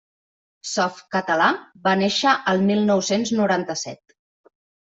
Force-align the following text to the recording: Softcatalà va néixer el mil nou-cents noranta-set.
Softcatalà 0.69 1.49
va 1.89 1.93
néixer 2.01 2.35
el 2.55 2.65
mil 2.73 2.83
nou-cents 2.89 3.35
noranta-set. 3.43 4.05